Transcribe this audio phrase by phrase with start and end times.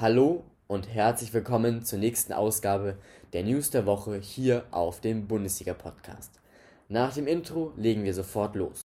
[0.00, 2.98] Hallo und herzlich willkommen zur nächsten Ausgabe
[3.32, 6.38] der News der Woche hier auf dem Bundesliga Podcast.
[6.88, 8.80] Nach dem Intro legen wir sofort los.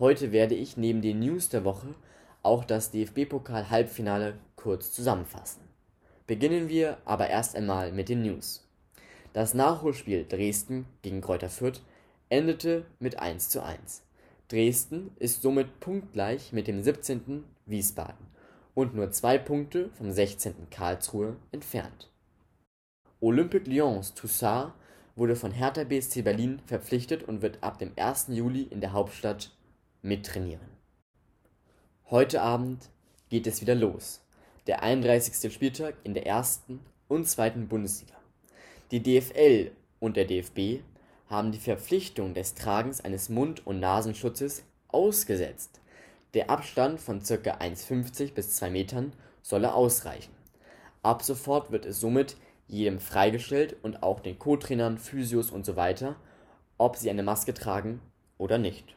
[0.00, 1.94] Heute werde ich neben den News der Woche
[2.42, 5.62] auch das DFB-Pokal-Halbfinale kurz zusammenfassen.
[6.26, 8.63] Beginnen wir aber erst einmal mit den News.
[9.34, 11.82] Das Nachholspiel Dresden gegen Greuther Fürth
[12.28, 14.02] endete mit 1:1.
[14.46, 17.42] Dresden ist somit punktgleich mit dem 17.
[17.66, 18.28] Wiesbaden
[18.74, 20.70] und nur zwei Punkte vom 16.
[20.70, 22.12] Karlsruhe entfernt.
[23.20, 24.72] Olympique Lyons Toussaint
[25.16, 28.28] wurde von Hertha BSC Berlin verpflichtet und wird ab dem 1.
[28.28, 29.50] Juli in der Hauptstadt
[30.00, 30.68] mittrainieren.
[32.08, 32.88] Heute Abend
[33.30, 34.20] geht es wieder los.
[34.68, 35.52] Der 31.
[35.52, 38.23] Spieltag in der ersten und zweiten Bundesliga.
[38.94, 40.84] Die DFL und der DFB
[41.26, 45.80] haben die Verpflichtung des Tragens eines Mund und Nasenschutzes ausgesetzt.
[46.32, 47.34] Der Abstand von ca.
[47.34, 50.30] 1,50 bis 2 Metern solle ausreichen.
[51.02, 52.36] Ab sofort wird es somit
[52.68, 56.12] jedem freigestellt und auch den Co-Trainern, Physios usw.,
[56.78, 58.00] ob sie eine Maske tragen
[58.38, 58.94] oder nicht.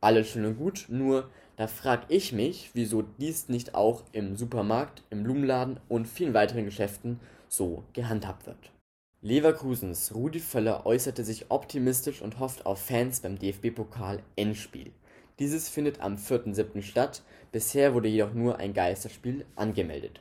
[0.00, 5.04] Alles schön und gut, nur da frage ich mich, wieso dies nicht auch im Supermarkt,
[5.10, 8.72] im Blumenladen und vielen weiteren Geschäften so gehandhabt wird.
[9.20, 14.92] Leverkusens Rudi Völler äußerte sich optimistisch und hofft auf Fans beim DFB-Pokal-Endspiel.
[15.40, 16.82] Dieses findet am 4.7.
[16.82, 20.20] statt, bisher wurde jedoch nur ein Geisterspiel angemeldet.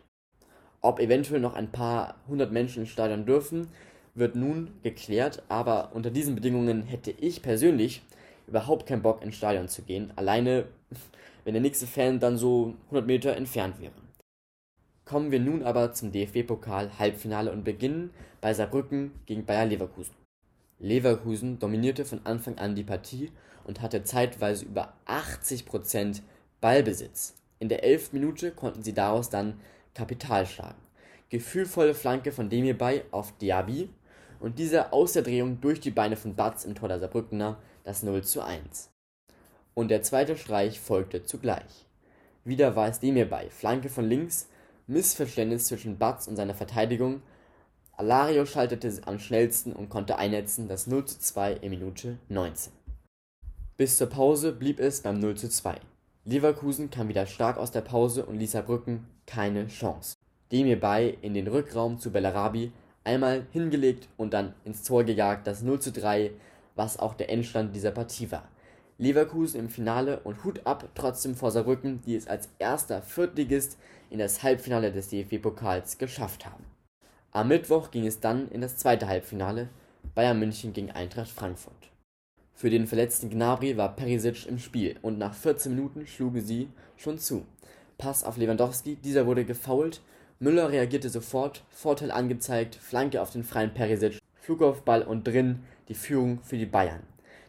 [0.82, 3.68] Ob eventuell noch ein paar hundert Menschen ins Stadion dürfen,
[4.16, 8.02] wird nun geklärt, aber unter diesen Bedingungen hätte ich persönlich
[8.48, 10.66] überhaupt keinen Bock ins Stadion zu gehen, alleine
[11.46, 14.07] wenn der nächste Fan dann so 100 Meter entfernt wäre.
[15.08, 18.10] Kommen wir nun aber zum DFB-Pokal-Halbfinale und beginnen
[18.42, 20.14] bei Saarbrücken gegen Bayer Leverkusen.
[20.80, 23.32] Leverkusen dominierte von Anfang an die Partie
[23.64, 26.24] und hatte zeitweise über 80%
[26.60, 27.36] Ballbesitz.
[27.60, 28.12] In der 11.
[28.12, 29.62] Minute konnten sie daraus dann
[29.96, 30.82] Kapital schlagen.
[31.30, 32.76] Gefühlvolle Flanke von Demir
[33.12, 33.90] auf Diaby
[34.42, 38.42] und dieser aus durch die Beine von Batz im Tor der Saarbrückener das 0 zu
[38.42, 38.90] 1.
[39.74, 41.86] Und der zweite Streich folgte zugleich.
[42.44, 44.50] Wieder war es Demir Flanke von links
[44.88, 47.22] Missverständnis zwischen Batz und seiner Verteidigung.
[47.98, 52.72] Alario schaltete am schnellsten und konnte einnetzen das 0 zu 2 in Minute 19.
[53.76, 55.76] Bis zur Pause blieb es beim 0 zu 2.
[56.24, 60.16] Leverkusen kam wieder stark aus der Pause und ließ Saarbrücken keine Chance.
[60.52, 62.72] Demir bei in den Rückraum zu Bellarabi
[63.04, 66.32] einmal hingelegt und dann ins Tor gejagt, das 0 zu 3,
[66.76, 68.48] was auch der Endstand dieser Partie war.
[69.00, 73.78] Leverkusen im Finale und Hut ab trotzdem vor Saarbrücken, die es als erster Viertligist
[74.10, 76.64] in das Halbfinale des DFB-Pokals geschafft haben.
[77.32, 79.70] Am Mittwoch ging es dann in das zweite Halbfinale,
[80.16, 81.92] Bayern München gegen Eintracht Frankfurt.
[82.56, 87.20] Für den verletzten Gnabry war Perisic im Spiel und nach 14 Minuten schlugen sie schon
[87.20, 87.46] zu.
[88.00, 90.02] Pass auf Lewandowski, dieser wurde gefoult,
[90.40, 95.64] Müller reagierte sofort, Vorteil angezeigt, Flanke auf den freien Perisic, Flug auf Ball und drin
[95.88, 97.04] die Führung für die Bayern.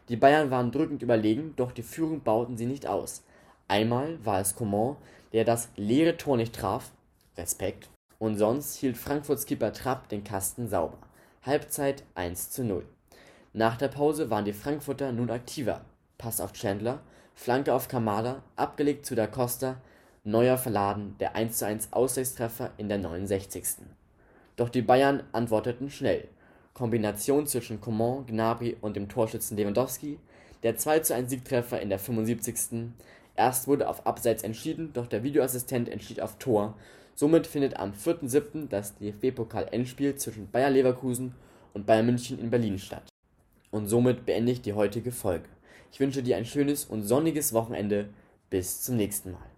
[0.09, 3.23] Die Bayern waren drückend überlegen, doch die Führung bauten sie nicht aus.
[3.67, 4.97] Einmal war es Coman,
[5.33, 6.91] der das leere Tor nicht traf,
[7.37, 10.97] Respekt, und sonst hielt Frankfurts Keeper Trapp den Kasten sauber.
[11.43, 12.83] Halbzeit 1 zu 0.
[13.53, 15.81] Nach der Pause waren die Frankfurter nun aktiver.
[16.17, 16.99] Pass auf Chandler,
[17.35, 19.77] Flanke auf Kamada, abgelegt zu Da Costa,
[20.23, 23.85] neuer verladen, der 1 zu 1 Ausgleichstreffer in der 69.
[24.55, 26.27] Doch die Bayern antworteten schnell.
[26.79, 30.17] Kombination zwischen Coman, Gnabry und dem Torschützen Lewandowski,
[30.63, 32.93] der 2 zu 1 Siegtreffer in der 75.
[33.35, 36.75] Erst wurde auf Abseits entschieden, doch der Videoassistent entschied auf Tor.
[37.15, 38.69] Somit findet am 4.7.
[38.69, 41.35] das DFB-Pokal-Endspiel zwischen Bayer Leverkusen
[41.73, 43.09] und Bayern München in Berlin statt.
[43.71, 45.49] Und somit beende ich die heutige Folge.
[45.91, 48.07] Ich wünsche dir ein schönes und sonniges Wochenende.
[48.49, 49.48] Bis zum nächsten Mal.